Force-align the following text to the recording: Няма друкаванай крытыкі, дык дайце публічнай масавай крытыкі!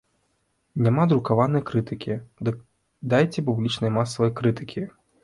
Няма 0.85 1.03
друкаванай 1.11 1.63
крытыкі, 1.67 2.15
дык 2.49 2.57
дайце 3.13 3.45
публічнай 3.51 3.93
масавай 3.99 4.31
крытыкі! 4.41 4.87